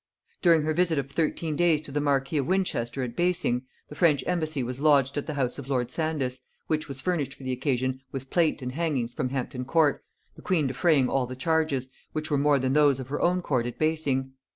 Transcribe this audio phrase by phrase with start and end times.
[0.41, 4.23] During her visit of thirteen days to the marquis of Winchester at Basing, the French
[4.25, 8.01] embassy was lodged at the house of lord Sandys, which was furnished for the occasion
[8.11, 10.03] with plate and hangings from Hampton court;
[10.35, 13.67] the queen defraying all the charges, which were more than those of her own court
[13.67, 14.33] at Basing.